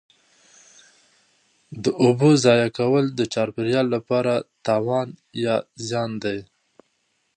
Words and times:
د 1.83 1.85
اوبو 2.03 2.29
ضایع 2.43 2.69
کول 2.79 3.05
د 3.19 3.21
چاپیریال 3.33 3.87
لپاره 3.95 4.33
تاوان 4.65 6.09
دی. 6.23 6.39